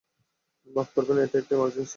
মাফ 0.67 0.89
করবেন, 0.95 1.17
এটা 1.17 1.37
একটা 1.39 1.53
এমারজেন্সি। 1.55 1.89